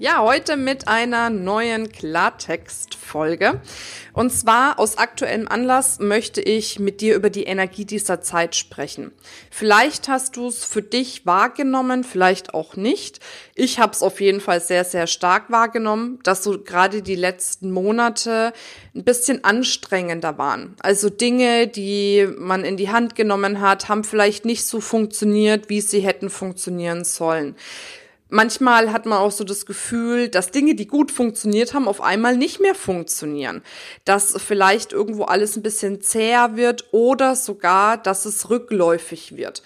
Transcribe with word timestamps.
Ja, 0.00 0.22
heute 0.22 0.56
mit 0.56 0.86
einer 0.86 1.28
neuen 1.28 1.90
Klartext-Folge. 1.90 3.60
Und 4.12 4.30
zwar 4.30 4.78
aus 4.78 4.96
aktuellem 4.96 5.48
Anlass 5.48 5.98
möchte 5.98 6.40
ich 6.40 6.78
mit 6.78 7.00
dir 7.00 7.16
über 7.16 7.30
die 7.30 7.42
Energie 7.42 7.84
dieser 7.84 8.20
Zeit 8.20 8.54
sprechen. 8.54 9.10
Vielleicht 9.50 10.06
hast 10.06 10.36
du 10.36 10.46
es 10.46 10.64
für 10.64 10.82
dich 10.82 11.26
wahrgenommen, 11.26 12.04
vielleicht 12.04 12.54
auch 12.54 12.76
nicht. 12.76 13.18
Ich 13.56 13.80
habe 13.80 13.90
es 13.90 14.04
auf 14.04 14.20
jeden 14.20 14.40
Fall 14.40 14.60
sehr, 14.60 14.84
sehr 14.84 15.08
stark 15.08 15.50
wahrgenommen, 15.50 16.20
dass 16.22 16.44
so 16.44 16.62
gerade 16.62 17.02
die 17.02 17.16
letzten 17.16 17.72
Monate 17.72 18.52
ein 18.94 19.02
bisschen 19.02 19.42
anstrengender 19.42 20.38
waren. 20.38 20.76
Also 20.78 21.10
Dinge, 21.10 21.66
die 21.66 22.28
man 22.38 22.64
in 22.64 22.76
die 22.76 22.90
Hand 22.90 23.16
genommen 23.16 23.60
hat, 23.60 23.88
haben 23.88 24.04
vielleicht 24.04 24.44
nicht 24.44 24.64
so 24.64 24.80
funktioniert, 24.80 25.68
wie 25.68 25.80
sie 25.80 26.02
hätten 26.02 26.30
funktionieren 26.30 27.02
sollen 27.02 27.56
manchmal 28.28 28.92
hat 28.92 29.06
man 29.06 29.18
auch 29.18 29.30
so 29.30 29.44
das 29.44 29.66
Gefühl, 29.66 30.28
dass 30.28 30.50
Dinge, 30.50 30.74
die 30.74 30.86
gut 30.86 31.10
funktioniert 31.10 31.74
haben, 31.74 31.88
auf 31.88 32.00
einmal 32.00 32.36
nicht 32.36 32.60
mehr 32.60 32.74
funktionieren. 32.74 33.62
Dass 34.04 34.34
vielleicht 34.40 34.92
irgendwo 34.92 35.24
alles 35.24 35.56
ein 35.56 35.62
bisschen 35.62 36.00
zäher 36.00 36.56
wird 36.56 36.86
oder 36.92 37.36
sogar, 37.36 37.96
dass 37.96 38.24
es 38.24 38.50
rückläufig 38.50 39.36
wird. 39.36 39.62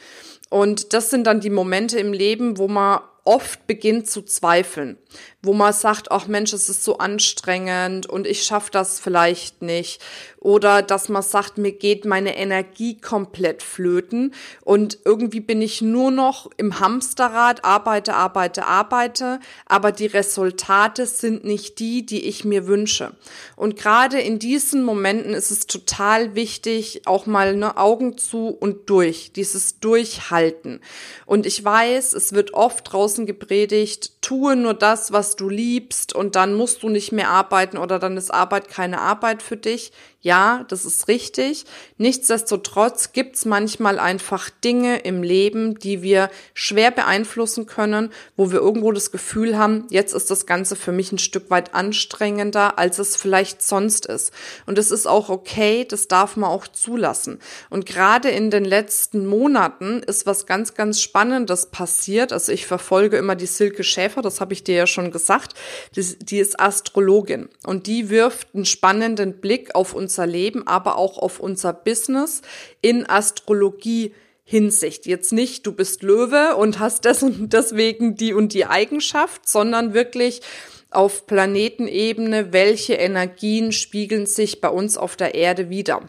Und 0.50 0.92
das 0.92 1.10
sind 1.10 1.26
dann 1.26 1.40
die 1.40 1.50
Momente 1.50 1.98
im 1.98 2.12
Leben, 2.12 2.58
wo 2.58 2.68
man 2.68 3.00
oft 3.24 3.66
beginnt 3.66 4.10
zu 4.10 4.22
zweifeln, 4.22 4.98
wo 5.42 5.52
man 5.52 5.72
sagt, 5.72 6.10
ach 6.10 6.26
Mensch, 6.26 6.52
es 6.52 6.68
ist 6.68 6.82
so 6.82 6.98
anstrengend 6.98 8.06
und 8.06 8.26
ich 8.26 8.42
schaffe 8.42 8.70
das 8.72 8.98
vielleicht 8.98 9.62
nicht 9.62 10.00
oder 10.42 10.82
dass 10.82 11.08
man 11.08 11.22
sagt, 11.22 11.56
mir 11.56 11.70
geht 11.70 12.04
meine 12.04 12.36
Energie 12.36 13.00
komplett 13.00 13.62
flöten 13.62 14.34
und 14.62 14.98
irgendwie 15.04 15.40
bin 15.40 15.62
ich 15.62 15.82
nur 15.82 16.10
noch 16.10 16.50
im 16.56 16.80
Hamsterrad, 16.80 17.64
arbeite, 17.64 18.14
arbeite, 18.14 18.66
arbeite, 18.66 19.38
aber 19.66 19.92
die 19.92 20.06
Resultate 20.06 21.06
sind 21.06 21.44
nicht 21.44 21.78
die, 21.78 22.04
die 22.04 22.26
ich 22.26 22.44
mir 22.44 22.66
wünsche. 22.66 23.12
Und 23.54 23.76
gerade 23.76 24.20
in 24.20 24.40
diesen 24.40 24.82
Momenten 24.84 25.32
ist 25.34 25.52
es 25.52 25.66
total 25.66 26.34
wichtig, 26.34 27.02
auch 27.06 27.26
mal 27.26 27.54
ne, 27.54 27.76
Augen 27.76 28.18
zu 28.18 28.48
und 28.48 28.90
durch, 28.90 29.32
dieses 29.32 29.78
Durchhalten. 29.78 30.80
Und 31.24 31.46
ich 31.46 31.64
weiß, 31.64 32.14
es 32.14 32.32
wird 32.32 32.52
oft 32.52 32.92
draußen 33.12 33.26
gepredigt, 33.26 34.22
tue 34.22 34.56
nur 34.56 34.74
das, 34.74 35.12
was 35.12 35.36
du 35.36 35.48
liebst 35.48 36.14
und 36.14 36.34
dann 36.34 36.54
musst 36.54 36.82
du 36.82 36.88
nicht 36.88 37.12
mehr 37.12 37.28
arbeiten 37.28 37.76
oder 37.76 37.98
dann 37.98 38.16
ist 38.16 38.32
Arbeit 38.32 38.68
keine 38.68 39.00
Arbeit 39.00 39.42
für 39.42 39.56
dich. 39.56 39.92
Ja, 40.24 40.64
das 40.68 40.84
ist 40.84 41.08
richtig. 41.08 41.64
Nichtsdestotrotz 41.98 43.10
gibt's 43.12 43.44
manchmal 43.44 43.98
einfach 43.98 44.50
Dinge 44.50 44.98
im 44.98 45.24
Leben, 45.24 45.80
die 45.80 46.02
wir 46.02 46.30
schwer 46.54 46.92
beeinflussen 46.92 47.66
können, 47.66 48.12
wo 48.36 48.52
wir 48.52 48.60
irgendwo 48.60 48.92
das 48.92 49.10
Gefühl 49.10 49.58
haben, 49.58 49.84
jetzt 49.90 50.14
ist 50.14 50.30
das 50.30 50.46
Ganze 50.46 50.76
für 50.76 50.92
mich 50.92 51.10
ein 51.10 51.18
Stück 51.18 51.50
weit 51.50 51.74
anstrengender, 51.74 52.78
als 52.78 53.00
es 53.00 53.16
vielleicht 53.16 53.62
sonst 53.62 54.06
ist. 54.06 54.32
Und 54.64 54.78
es 54.78 54.92
ist 54.92 55.08
auch 55.08 55.28
okay, 55.28 55.84
das 55.84 56.06
darf 56.06 56.36
man 56.36 56.50
auch 56.50 56.68
zulassen. 56.68 57.40
Und 57.68 57.84
gerade 57.84 58.30
in 58.30 58.52
den 58.52 58.64
letzten 58.64 59.26
Monaten 59.26 60.04
ist 60.04 60.24
was 60.24 60.46
ganz, 60.46 60.74
ganz 60.74 61.00
Spannendes 61.00 61.66
passiert. 61.66 62.32
Also 62.32 62.52
ich 62.52 62.66
verfolge 62.66 63.16
immer 63.16 63.34
die 63.34 63.46
Silke 63.46 63.82
Schäfer, 63.82 64.22
das 64.22 64.40
habe 64.40 64.52
ich 64.52 64.62
dir 64.62 64.76
ja 64.76 64.86
schon 64.86 65.10
gesagt. 65.10 65.54
Die, 65.96 66.16
die 66.20 66.38
ist 66.38 66.60
Astrologin 66.60 67.48
und 67.66 67.88
die 67.88 68.08
wirft 68.08 68.54
einen 68.54 68.66
spannenden 68.66 69.40
Blick 69.40 69.74
auf 69.74 69.94
uns 69.94 70.11
unser 70.12 70.26
Leben, 70.26 70.66
aber 70.66 70.98
auch 70.98 71.16
auf 71.16 71.40
unser 71.40 71.72
Business 71.72 72.42
in 72.82 73.08
Astrologie 73.08 74.14
Hinsicht. 74.44 75.06
Jetzt 75.06 75.32
nicht, 75.32 75.66
du 75.66 75.72
bist 75.72 76.02
Löwe 76.02 76.56
und 76.56 76.78
hast 76.78 77.06
deswegen 77.06 78.16
die 78.16 78.34
und 78.34 78.52
die 78.52 78.66
Eigenschaft, 78.66 79.48
sondern 79.48 79.94
wirklich 79.94 80.42
auf 80.90 81.26
Planetenebene, 81.26 82.52
welche 82.52 82.94
Energien 82.94 83.72
spiegeln 83.72 84.26
sich 84.26 84.60
bei 84.60 84.68
uns 84.68 84.98
auf 84.98 85.16
der 85.16 85.34
Erde 85.34 85.70
wieder. 85.70 86.06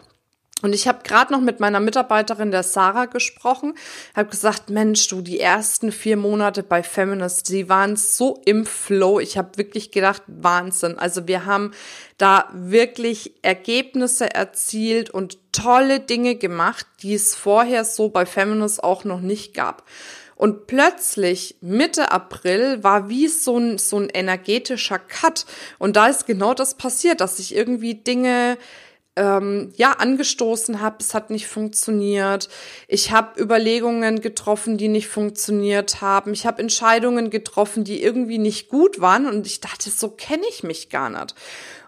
Und 0.64 0.74
ich 0.74 0.88
habe 0.88 1.00
gerade 1.04 1.30
noch 1.30 1.42
mit 1.42 1.60
meiner 1.60 1.78
Mitarbeiterin 1.78 2.50
der 2.50 2.62
Sarah 2.62 3.04
gesprochen, 3.04 3.74
habe 4.16 4.30
gesagt, 4.30 4.70
Mensch, 4.70 5.06
du, 5.08 5.20
die 5.20 5.38
ersten 5.38 5.92
vier 5.92 6.16
Monate 6.16 6.62
bei 6.62 6.82
Feminist, 6.82 7.50
die 7.50 7.68
waren 7.68 7.96
so 7.96 8.40
im 8.46 8.64
Flow. 8.64 9.20
Ich 9.20 9.36
habe 9.36 9.58
wirklich 9.58 9.90
gedacht, 9.90 10.22
Wahnsinn. 10.26 10.98
Also 10.98 11.28
wir 11.28 11.44
haben 11.44 11.72
da 12.16 12.48
wirklich 12.54 13.34
Ergebnisse 13.42 14.34
erzielt 14.34 15.10
und 15.10 15.36
tolle 15.52 16.00
Dinge 16.00 16.36
gemacht, 16.36 16.86
die 17.02 17.12
es 17.12 17.34
vorher 17.34 17.84
so 17.84 18.08
bei 18.08 18.24
Feminist 18.24 18.82
auch 18.82 19.04
noch 19.04 19.20
nicht 19.20 19.52
gab. 19.52 19.84
Und 20.34 20.66
plötzlich 20.66 21.56
Mitte 21.60 22.10
April 22.10 22.82
war 22.82 23.10
wie 23.10 23.28
so 23.28 23.58
ein, 23.58 23.76
so 23.76 23.98
ein 23.98 24.08
energetischer 24.08 24.98
Cut. 24.98 25.44
Und 25.78 25.96
da 25.96 26.06
ist 26.06 26.26
genau 26.26 26.54
das 26.54 26.74
passiert, 26.78 27.20
dass 27.20 27.36
sich 27.36 27.54
irgendwie 27.54 27.96
Dinge 27.96 28.56
ähm, 29.16 29.72
ja 29.76 29.92
angestoßen 29.92 30.80
habe, 30.80 30.96
es 31.00 31.14
hat 31.14 31.30
nicht 31.30 31.46
funktioniert. 31.46 32.48
Ich 32.88 33.12
habe 33.12 33.40
Überlegungen 33.40 34.20
getroffen, 34.20 34.76
die 34.76 34.88
nicht 34.88 35.08
funktioniert 35.08 36.00
haben. 36.00 36.32
Ich 36.32 36.46
habe 36.46 36.60
Entscheidungen 36.60 37.30
getroffen, 37.30 37.84
die 37.84 38.02
irgendwie 38.02 38.38
nicht 38.38 38.68
gut 38.68 39.00
waren 39.00 39.26
und 39.26 39.46
ich 39.46 39.60
dachte, 39.60 39.90
so 39.90 40.10
kenne 40.10 40.44
ich 40.48 40.62
mich 40.62 40.88
gar 40.88 41.10
nicht. 41.10 41.34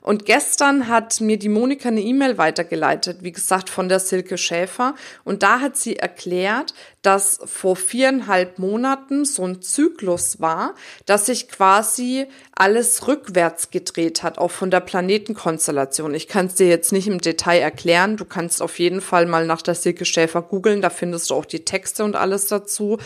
Und 0.07 0.25
gestern 0.25 0.87
hat 0.87 1.21
mir 1.21 1.37
die 1.37 1.49
Monika 1.49 1.89
eine 1.89 2.01
E-Mail 2.01 2.39
weitergeleitet, 2.39 3.25
wie 3.25 3.33
gesagt, 3.33 3.69
von 3.69 3.89
der 3.89 3.99
Silke 3.99 4.39
Schäfer. 4.39 4.95
Und 5.25 5.43
da 5.43 5.59
hat 5.59 5.77
sie 5.77 5.97
erklärt, 5.97 6.75
dass 7.07 7.39
vor 7.45 7.77
viereinhalb 7.77 8.59
Monaten 8.59 9.25
so 9.25 9.45
ein 9.45 9.63
Zyklus 9.63 10.41
war, 10.41 10.75
dass 11.05 11.27
sich 11.27 11.49
quasi 11.49 12.27
alles 12.51 13.07
rückwärts 13.07 13.71
gedreht 13.71 14.25
hat, 14.25 14.39
auch 14.39 14.51
von 14.51 14.73
der 14.73 14.81
Planetenkonstellation. 14.81 16.15
Ich 16.15 16.27
kann 16.27 16.47
es 16.47 16.57
dir 16.57 16.67
jetzt 16.67 16.91
nicht 16.91 17.07
im 17.07 17.21
Detail 17.21 17.61
erklären. 17.61 18.17
Du 18.17 18.25
kannst 18.25 18.61
auf 18.61 18.81
jeden 18.81 19.01
Fall 19.01 19.27
mal 19.27 19.47
nach 19.47 19.63
der 19.63 19.77
Silke 19.77 20.05
Schäfer 20.05 20.43
googeln. 20.43 20.83
Da 20.83 20.91
findest 20.91 21.31
du 21.31 21.37
auch 21.37 21.45
die 21.45 21.65
Texte 21.65 22.03
und 22.03 22.17
alles 22.17 22.49
dazu 22.49 22.99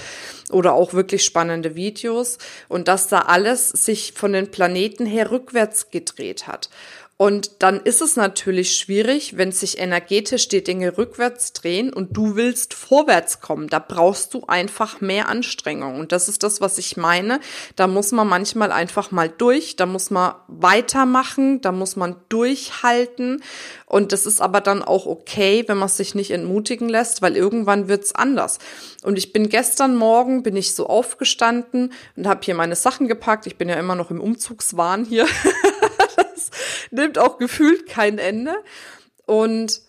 oder 0.51 0.73
auch 0.73 0.95
wirklich 0.95 1.23
spannende 1.23 1.75
Videos. 1.75 2.39
Und 2.69 2.89
dass 2.89 3.09
da 3.09 3.19
alles 3.19 3.69
sich 3.69 4.15
von 4.17 4.33
den 4.33 4.51
Planeten 4.51 5.05
her 5.05 5.31
rückwärts 5.31 5.91
gedreht 5.91 6.47
hat. 6.47 6.71
Und 7.21 7.63
dann 7.63 7.81
ist 7.81 8.01
es 8.01 8.17
natürlich 8.17 8.75
schwierig, 8.79 9.37
wenn 9.37 9.53
sich 9.53 9.79
energetisch 9.79 10.49
die 10.49 10.65
Dinge 10.65 10.97
rückwärts 10.97 11.53
drehen 11.53 11.93
und 11.93 12.17
du 12.17 12.35
willst 12.35 12.73
vorwärts 12.73 13.43
kommen. 13.43 13.69
Da 13.69 13.79
brauchst 13.79 14.33
du 14.33 14.45
einfach 14.47 15.03
mehr 15.03 15.29
Anstrengung. 15.29 16.01
Und 16.01 16.13
das 16.13 16.31
ist 16.31 16.43
das, 16.45 16.63
was 16.63 16.79
ich 16.79 16.97
meine. 16.97 17.41
Da 17.77 17.89
muss 17.89 18.13
man 18.13 18.27
manchmal 18.27 18.73
einfach 18.73 19.11
mal 19.11 19.29
durch, 19.29 19.77
da 19.77 19.85
muss 19.85 20.09
man 20.09 20.33
weitermachen, 20.49 21.61
da 21.61 21.73
muss 21.73 21.95
man 21.95 22.17
durchhalten. 22.31 23.43
Und 23.85 24.13
das 24.13 24.25
ist 24.25 24.41
aber 24.41 24.63
dann 24.63 24.83
auch 24.83 25.05
okay, 25.05 25.65
wenn 25.67 25.77
man 25.77 25.91
sich 25.91 26.15
nicht 26.15 26.31
entmutigen 26.31 26.89
lässt, 26.89 27.21
weil 27.21 27.37
irgendwann 27.37 27.89
wird's 27.89 28.15
anders. 28.15 28.61
Und 29.03 29.19
ich 29.19 29.35
bin 29.35 29.51
gestern 29.51 29.95
Morgen, 29.95 30.43
bin 30.43 30.57
ich 30.57 30.75
so 30.75 30.87
aufgestanden 30.87 31.93
und 32.17 32.27
habe 32.27 32.41
hier 32.45 32.55
meine 32.55 32.77
Sachen 32.77 33.09
gepackt. 33.09 33.47
Ich 33.47 33.57
bin 33.57 33.69
ja 33.69 33.75
immer 33.75 33.95
noch 33.95 34.11
im 34.11 34.23
Umzugswahn 34.23 35.05
hier. 35.05 35.27
nimmt 36.91 37.19
auch 37.19 37.39
gefühlt 37.39 37.87
kein 37.87 38.19
Ende. 38.19 38.55
Und 39.27 39.81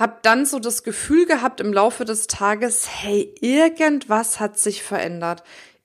habe 0.00 0.18
dann 0.22 0.46
so 0.46 0.58
das 0.58 0.82
Gefühl 0.82 1.26
gehabt 1.26 1.60
im 1.60 1.74
Laufe 1.74 2.06
des 2.06 2.26
Tages, 2.26 2.88
hey, 2.88 3.34
irgendwas 3.40 4.40
hat 4.40 4.58
sich 4.58 4.82
verändert. 4.82 5.42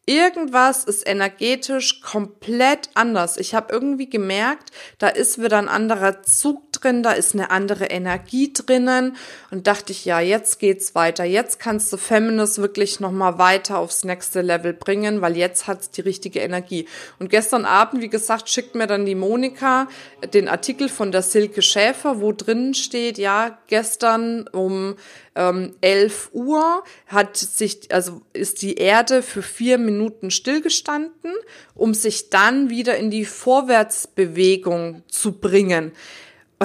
Irgendwas 0.08 0.84
ist 0.84 1.08
energetisch 1.08 2.02
komplett 2.02 2.90
anders. 2.94 3.38
Ich 3.38 3.56
habe 3.56 3.74
irgendwie 3.74 4.08
gemerkt, 4.08 4.70
da 5.00 5.08
ist 5.08 5.42
wieder 5.42 5.58
ein 5.58 5.68
anderer 5.68 6.22
Zug 6.22 6.72
drin, 6.74 7.02
da 7.02 7.12
ist 7.12 7.34
eine 7.34 7.50
andere 7.50 7.86
Energie 7.86 8.54
drinnen 8.54 9.18
und 9.50 9.66
dachte 9.66 9.92
ich, 9.92 10.06
ja, 10.06 10.20
jetzt 10.20 10.60
geht's 10.60 10.94
weiter. 10.94 11.24
Jetzt 11.24 11.60
kannst 11.60 11.92
du 11.92 11.98
Feminist 11.98 12.60
wirklich 12.60 13.00
noch 13.00 13.12
mal 13.12 13.40
weiter 13.40 13.80
aufs 13.80 14.04
nächste 14.04 14.42
Level 14.42 14.74
bringen, 14.74 15.22
weil 15.22 15.36
jetzt 15.36 15.66
hat's 15.66 15.90
die 15.90 16.02
richtige 16.02 16.40
Energie. 16.40 16.88
Und 17.18 17.32
gestern 17.32 17.66
Abend, 17.66 18.04
wie 18.04 18.10
gesagt, 18.10 18.48
schickt 18.48 18.76
mir 18.76 18.86
dann 18.86 19.08
die 19.08 19.16
Monika 19.16 19.88
den 20.36 20.48
Artikel 20.48 20.88
von 20.88 21.12
der 21.12 21.24
Silke 21.24 21.64
Schäfer, 21.64 22.22
wo 22.22 22.32
drinnen 22.32 22.76
steht, 22.76 23.18
ja, 23.18 23.58
gestern 23.68 24.48
um 24.50 24.98
ähm, 25.36 25.76
11 25.82 26.30
Uhr 26.34 26.84
hat 27.08 27.38
sich, 27.38 27.92
also 27.92 28.22
ist 28.34 28.62
die 28.62 28.76
Erde 28.76 29.22
für 29.22 29.42
vier 29.42 29.78
Minuten 29.78 30.32
stillgestanden, 30.32 31.34
um 31.74 31.94
sich 31.94 32.30
dann 32.30 32.70
wieder 32.70 32.98
in 32.98 33.12
die 33.12 33.26
Vorwärtsbewegung 33.26 35.04
zu 35.08 35.34
bringen. 35.34 35.92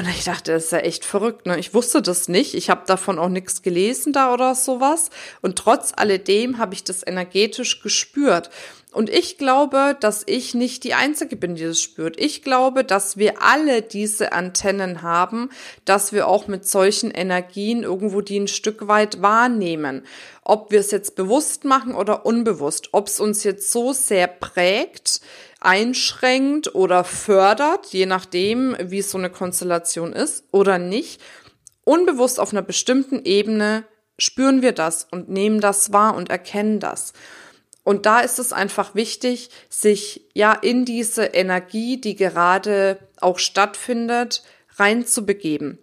Und 0.01 0.09
ich 0.09 0.25
dachte, 0.25 0.53
das 0.53 0.65
ist 0.65 0.73
ja 0.73 0.79
echt 0.79 1.05
verrückt. 1.05 1.45
Ne? 1.45 1.59
Ich 1.59 1.75
wusste 1.75 2.01
das 2.01 2.27
nicht. 2.27 2.55
Ich 2.55 2.71
habe 2.71 2.85
davon 2.87 3.19
auch 3.19 3.29
nichts 3.29 3.61
gelesen 3.61 4.15
da 4.15 4.33
oder 4.33 4.55
sowas. 4.55 5.11
Und 5.43 5.59
trotz 5.59 5.93
alledem 5.95 6.57
habe 6.57 6.73
ich 6.73 6.85
das 6.85 7.07
energetisch 7.07 7.83
gespürt. 7.83 8.49
Und 8.93 9.11
ich 9.11 9.37
glaube, 9.37 9.99
dass 10.01 10.23
ich 10.25 10.55
nicht 10.55 10.85
die 10.85 10.95
Einzige 10.95 11.37
bin, 11.37 11.55
die 11.55 11.65
das 11.65 11.83
spürt. 11.83 12.19
Ich 12.19 12.43
glaube, 12.43 12.83
dass 12.83 13.19
wir 13.19 13.43
alle 13.43 13.83
diese 13.83 14.33
Antennen 14.33 15.03
haben, 15.03 15.51
dass 15.85 16.15
wir 16.15 16.29
auch 16.29 16.47
mit 16.47 16.67
solchen 16.67 17.11
Energien 17.11 17.83
irgendwo 17.83 18.23
die 18.23 18.41
ein 18.41 18.49
Stück 18.49 18.89
weit 18.89 19.21
wahrnehmen. 19.21 20.07
Ob 20.43 20.71
wir 20.71 20.81
es 20.81 20.93
jetzt 20.93 21.15
bewusst 21.15 21.67
machen 21.67 21.95
oder 21.95 22.25
unbewusst, 22.25 22.89
ob 22.93 23.09
es 23.09 23.21
uns 23.21 23.45
jetzt 23.45 23.71
so 23.71 23.93
sehr 23.93 24.29
prägt, 24.29 25.21
einschränkt 25.61 26.75
oder 26.75 27.05
fördert, 27.05 27.87
je 27.89 28.07
nachdem, 28.07 28.77
wie 28.81 29.03
so 29.03 29.19
eine 29.19 29.31
Konstellation 29.31 30.13
ist 30.13 30.45
oder 30.51 30.79
nicht. 30.79 31.21
Unbewusst 31.85 32.41
auf 32.41 32.53
einer 32.53 32.63
bestimmten 32.63 33.25
Ebene 33.25 33.85
spüren 34.19 34.63
wir 34.63 34.73
das 34.73 35.07
und 35.11 35.29
nehmen 35.29 35.61
das 35.61 35.93
wahr 35.93 36.15
und 36.15 36.31
erkennen 36.31 36.81
das. 36.81 37.13
Und 37.83 38.07
da 38.07 38.21
ist 38.21 38.39
es 38.39 38.53
einfach 38.53 38.95
wichtig, 38.95 39.51
sich 39.69 40.29
ja 40.35 40.53
in 40.53 40.85
diese 40.85 41.25
Energie, 41.25 42.01
die 42.01 42.15
gerade 42.15 42.99
auch 43.21 43.39
stattfindet, 43.39 44.43
reinzubegeben 44.77 45.79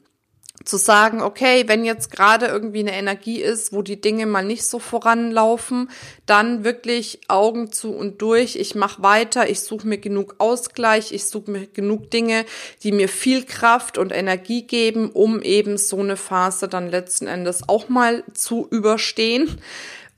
zu 0.65 0.77
sagen, 0.77 1.21
okay, 1.21 1.63
wenn 1.68 1.86
jetzt 1.86 2.12
gerade 2.12 2.48
irgendwie 2.48 2.80
eine 2.80 2.94
Energie 2.94 3.42
ist, 3.42 3.74
wo 3.74 3.81
die 3.81 4.01
Dinge 4.01 4.25
mal 4.25 4.44
nicht 4.44 4.65
so 4.65 4.80
voranlaufen, 4.80 5.89
dann 6.25 6.63
wirklich 6.63 7.21
Augen 7.27 7.71
zu 7.71 7.94
und 7.94 8.21
durch. 8.21 8.56
Ich 8.56 8.75
mache 8.75 9.01
weiter, 9.01 9.50
ich 9.50 9.62
suche 9.62 9.88
mir 9.88 9.98
genug 9.98 10.36
Ausgleich, 10.39 11.12
ich 11.12 11.27
suche 11.27 11.51
mir 11.51 11.68
genug 11.68 12.12
Dinge, 12.12 12.45
die 12.83 12.92
mir 12.92 13.07
viel 13.07 13.45
Kraft 13.45 13.98
und 13.98 14.12
Energie 14.12 14.63
geben, 14.63 15.12
um 15.12 15.42
eben 15.42 15.77
so 15.77 16.00
eine 16.00 16.18
Phase 16.18 16.68
dann 16.68 16.89
letzten 16.89 17.27
Endes 17.27 17.68
auch 17.69 17.88
mal 17.89 18.24
zu 18.33 18.68
überstehen. 18.69 19.60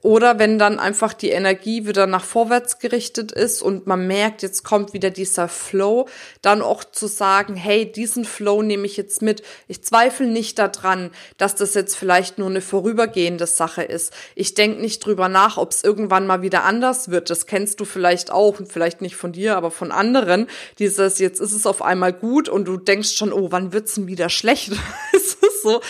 Oder 0.01 0.39
wenn 0.39 0.57
dann 0.57 0.79
einfach 0.79 1.11
die 1.13 1.29
Energie 1.29 1.85
wieder 1.85 2.07
nach 2.07 2.23
vorwärts 2.23 2.79
gerichtet 2.79 3.33
ist 3.33 3.61
und 3.61 3.85
man 3.85 4.07
merkt, 4.07 4.41
jetzt 4.43 4.63
kommt 4.63 4.93
wieder 4.93 5.09
dieser 5.09 5.49
Flow, 5.49 6.07
dann 6.41 6.61
auch 6.61 6.85
zu 6.85 7.07
sagen, 7.07 7.55
hey, 7.55 7.91
diesen 7.91 8.23
Flow 8.23 8.61
nehme 8.61 8.85
ich 8.85 8.95
jetzt 8.95 9.21
mit. 9.21 9.43
Ich 9.67 9.83
zweifle 9.83 10.27
nicht 10.27 10.57
daran, 10.57 11.11
dass 11.37 11.55
das 11.55 11.73
jetzt 11.73 11.95
vielleicht 11.95 12.37
nur 12.37 12.49
eine 12.49 12.61
vorübergehende 12.61 13.45
Sache 13.45 13.83
ist. 13.83 14.13
Ich 14.35 14.53
denke 14.53 14.79
nicht 14.79 15.05
drüber 15.05 15.27
nach, 15.27 15.57
ob 15.57 15.71
es 15.71 15.83
irgendwann 15.83 16.27
mal 16.27 16.41
wieder 16.41 16.63
anders 16.63 17.11
wird. 17.11 17.29
Das 17.29 17.45
kennst 17.45 17.81
du 17.81 17.85
vielleicht 17.85 18.31
auch 18.31 18.57
und 18.57 18.71
vielleicht 18.71 19.01
nicht 19.01 19.17
von 19.17 19.33
dir, 19.33 19.57
aber 19.57 19.69
von 19.69 19.91
anderen. 19.91 20.47
Dieses, 20.79 21.19
jetzt 21.19 21.41
ist 21.41 21.53
es 21.53 21.65
auf 21.65 21.81
einmal 21.81 22.13
gut 22.13 22.47
und 22.47 22.65
du 22.65 22.77
denkst 22.77 23.11
schon, 23.17 23.33
oh, 23.33 23.51
wann 23.51 23.73
wird's 23.73 23.95
denn 23.95 24.07
wieder 24.07 24.29
schlecht? 24.29 24.71
so 25.61 25.81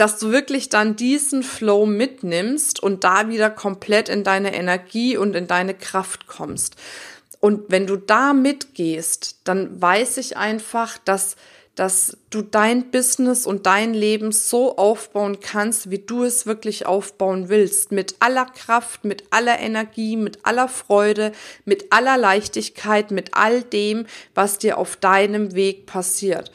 dass 0.00 0.18
du 0.18 0.32
wirklich 0.32 0.70
dann 0.70 0.96
diesen 0.96 1.42
Flow 1.42 1.84
mitnimmst 1.84 2.82
und 2.82 3.04
da 3.04 3.28
wieder 3.28 3.50
komplett 3.50 4.08
in 4.08 4.24
deine 4.24 4.54
Energie 4.54 5.18
und 5.18 5.36
in 5.36 5.46
deine 5.46 5.74
Kraft 5.74 6.26
kommst. 6.26 6.76
Und 7.38 7.64
wenn 7.68 7.86
du 7.86 7.96
da 7.96 8.32
mitgehst, 8.32 9.40
dann 9.44 9.80
weiß 9.80 10.16
ich 10.16 10.38
einfach, 10.38 10.96
dass 10.98 11.36
dass 11.76 12.18
du 12.28 12.42
dein 12.42 12.90
Business 12.90 13.46
und 13.46 13.64
dein 13.64 13.94
Leben 13.94 14.32
so 14.32 14.76
aufbauen 14.76 15.38
kannst, 15.40 15.90
wie 15.90 16.00
du 16.00 16.24
es 16.24 16.44
wirklich 16.44 16.84
aufbauen 16.84 17.48
willst. 17.48 17.90
Mit 17.90 18.16
aller 18.20 18.44
Kraft, 18.44 19.04
mit 19.04 19.24
aller 19.30 19.58
Energie, 19.58 20.16
mit 20.16 20.44
aller 20.44 20.68
Freude, 20.68 21.32
mit 21.64 21.90
aller 21.90 22.18
Leichtigkeit, 22.18 23.10
mit 23.12 23.30
all 23.32 23.62
dem, 23.62 24.06
was 24.34 24.58
dir 24.58 24.76
auf 24.76 24.96
deinem 24.96 25.54
Weg 25.54 25.86
passiert. 25.86 26.50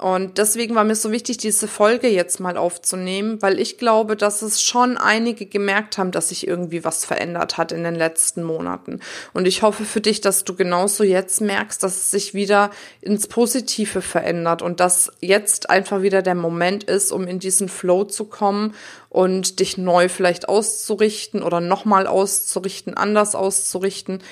Und 0.00 0.38
deswegen 0.38 0.74
war 0.74 0.84
mir 0.84 0.94
so 0.94 1.12
wichtig, 1.12 1.36
diese 1.36 1.68
Folge 1.68 2.08
jetzt 2.08 2.40
mal 2.40 2.56
aufzunehmen, 2.56 3.42
weil 3.42 3.60
ich 3.60 3.76
glaube, 3.76 4.16
dass 4.16 4.40
es 4.40 4.62
schon 4.62 4.96
einige 4.96 5.44
gemerkt 5.44 5.98
haben, 5.98 6.10
dass 6.10 6.30
sich 6.30 6.48
irgendwie 6.48 6.84
was 6.84 7.04
verändert 7.04 7.58
hat 7.58 7.70
in 7.70 7.84
den 7.84 7.96
letzten 7.96 8.42
Monaten. 8.42 9.00
Und 9.34 9.46
ich 9.46 9.60
hoffe 9.60 9.84
für 9.84 10.00
dich, 10.00 10.22
dass 10.22 10.44
du 10.44 10.56
genauso 10.56 11.04
jetzt 11.04 11.42
merkst, 11.42 11.82
dass 11.82 11.96
es 11.96 12.10
sich 12.10 12.32
wieder 12.32 12.70
ins 13.02 13.26
Positive 13.26 14.00
verändert 14.00 14.62
und 14.62 14.80
dass 14.80 15.12
jetzt 15.20 15.68
einfach 15.68 16.00
wieder 16.00 16.22
der 16.22 16.34
Moment 16.34 16.84
ist, 16.84 17.12
um 17.12 17.26
in 17.26 17.38
diesen 17.38 17.68
Flow 17.68 18.04
zu 18.04 18.24
kommen 18.24 18.74
und 19.10 19.60
dich 19.60 19.76
neu 19.76 20.08
vielleicht 20.08 20.48
auszurichten 20.48 21.42
oder 21.42 21.60
nochmal 21.60 22.06
auszurichten, 22.06 22.94
anders 22.94 23.34
auszurichten, 23.34 24.22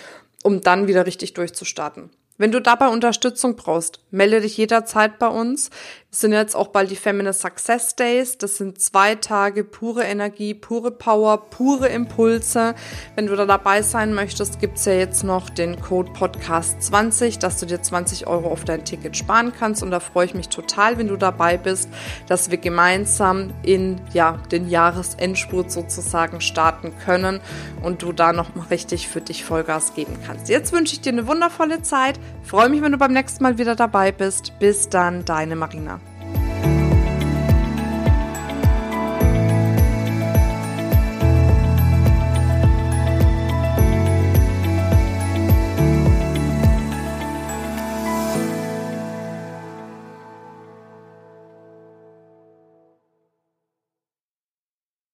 um 0.42 0.62
dann 0.62 0.86
wieder 0.86 1.04
richtig 1.04 1.34
durchzustarten. 1.34 2.08
Wenn 2.38 2.52
du 2.52 2.60
dabei 2.60 2.88
Unterstützung 2.88 3.56
brauchst, 3.56 4.00
melde 4.10 4.40
dich 4.40 4.56
jederzeit 4.56 5.18
bei 5.18 5.26
uns. 5.26 5.70
Es 6.10 6.20
sind 6.20 6.32
jetzt 6.32 6.56
auch 6.56 6.68
bald 6.68 6.90
die 6.90 6.96
Feminist 6.96 7.42
Success 7.42 7.94
Days. 7.94 8.38
Das 8.38 8.56
sind 8.56 8.80
zwei 8.80 9.14
Tage 9.14 9.62
pure 9.62 10.04
Energie, 10.04 10.54
pure 10.54 10.90
Power, 10.90 11.50
pure 11.50 11.88
Impulse. 11.88 12.74
Wenn 13.14 13.26
du 13.26 13.36
da 13.36 13.44
dabei 13.44 13.82
sein 13.82 14.14
möchtest, 14.14 14.58
gibt's 14.58 14.86
ja 14.86 14.94
jetzt 14.94 15.22
noch 15.22 15.50
den 15.50 15.78
Code 15.82 16.10
Podcast 16.14 16.82
20, 16.82 17.38
dass 17.40 17.60
du 17.60 17.66
dir 17.66 17.82
20 17.82 18.26
Euro 18.26 18.48
auf 18.48 18.64
dein 18.64 18.86
Ticket 18.86 19.18
sparen 19.18 19.52
kannst. 19.52 19.82
Und 19.82 19.90
da 19.90 20.00
freue 20.00 20.24
ich 20.24 20.32
mich 20.32 20.48
total, 20.48 20.96
wenn 20.96 21.08
du 21.08 21.18
dabei 21.18 21.58
bist, 21.58 21.90
dass 22.26 22.50
wir 22.50 22.56
gemeinsam 22.56 23.52
in 23.62 24.00
ja, 24.14 24.38
den 24.50 24.70
Jahresendspurt 24.70 25.70
sozusagen 25.70 26.40
starten 26.40 26.94
können 27.04 27.42
und 27.82 28.00
du 28.00 28.12
da 28.12 28.32
noch 28.32 28.54
mal 28.54 28.66
richtig 28.68 29.08
für 29.08 29.20
dich 29.20 29.44
Vollgas 29.44 29.92
geben 29.92 30.16
kannst. 30.26 30.48
Jetzt 30.48 30.72
wünsche 30.72 30.94
ich 30.94 31.02
dir 31.02 31.12
eine 31.12 31.26
wundervolle 31.26 31.82
Zeit. 31.82 32.18
Freue 32.42 32.70
mich, 32.70 32.80
wenn 32.80 32.92
du 32.92 32.98
beim 32.98 33.12
nächsten 33.12 33.42
Mal 33.42 33.58
wieder 33.58 33.76
dabei 33.76 34.10
bist. 34.10 34.58
Bis 34.58 34.88
dann, 34.88 35.26
deine 35.26 35.54
Marina. 35.54 35.98